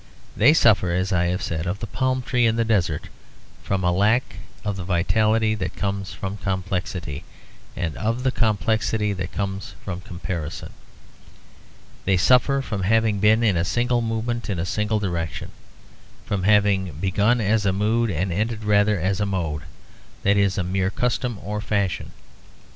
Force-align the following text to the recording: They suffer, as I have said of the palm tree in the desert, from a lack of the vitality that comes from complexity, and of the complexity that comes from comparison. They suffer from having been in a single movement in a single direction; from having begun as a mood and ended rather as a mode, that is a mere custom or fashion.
They 0.35 0.55
suffer, 0.55 0.93
as 0.93 1.13
I 1.13 1.25
have 1.25 1.43
said 1.43 1.67
of 1.67 1.77
the 1.77 1.85
palm 1.85 2.23
tree 2.23 2.47
in 2.47 2.55
the 2.55 2.65
desert, 2.65 3.07
from 3.61 3.83
a 3.83 3.91
lack 3.91 4.37
of 4.65 4.75
the 4.75 4.83
vitality 4.83 5.53
that 5.53 5.75
comes 5.75 6.11
from 6.11 6.37
complexity, 6.37 7.23
and 7.77 7.95
of 7.97 8.23
the 8.23 8.31
complexity 8.31 9.13
that 9.13 9.31
comes 9.31 9.75
from 9.85 10.01
comparison. 10.01 10.71
They 12.05 12.17
suffer 12.17 12.63
from 12.63 12.81
having 12.81 13.19
been 13.19 13.43
in 13.43 13.55
a 13.55 13.63
single 13.63 14.01
movement 14.01 14.49
in 14.49 14.57
a 14.57 14.65
single 14.65 14.97
direction; 14.97 15.51
from 16.25 16.45
having 16.45 16.93
begun 16.93 17.39
as 17.39 17.67
a 17.67 17.71
mood 17.71 18.09
and 18.09 18.33
ended 18.33 18.63
rather 18.63 18.99
as 18.99 19.19
a 19.19 19.27
mode, 19.27 19.61
that 20.23 20.35
is 20.35 20.57
a 20.57 20.63
mere 20.63 20.89
custom 20.89 21.37
or 21.43 21.61
fashion. 21.61 22.11